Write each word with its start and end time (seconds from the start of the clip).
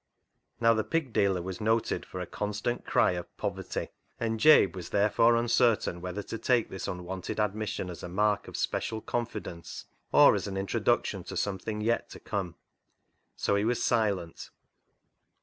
Now 0.59 0.73
the 0.73 0.83
pig 0.83 1.13
dealer 1.13 1.43
was 1.43 1.61
noted 1.61 2.07
for 2.07 2.19
a 2.21 2.25
constant 2.25 2.85
cry 2.87 3.11
of 3.11 3.37
poverty, 3.37 3.89
and 4.19 4.39
Jabe 4.39 4.71
was 4.73 4.89
therefore 4.89 5.33
uncer 5.35 5.79
tain 5.79 6.01
whether 6.01 6.23
to 6.23 6.39
take 6.39 6.71
this 6.71 6.87
unwonted 6.87 7.39
admission 7.39 7.87
as 7.87 8.01
a 8.01 8.09
mark 8.09 8.47
of 8.47 8.57
special 8.57 8.99
confidence 8.99 9.85
or 10.11 10.33
as 10.33 10.47
an 10.47 10.57
intro 10.57 10.79
duction 10.79 11.23
to 11.27 11.37
something 11.37 11.81
yet 11.81 12.09
to 12.09 12.19
come, 12.19 12.55
so 13.35 13.53
he 13.55 13.63
was 13.63 13.83
silent. 13.83 14.49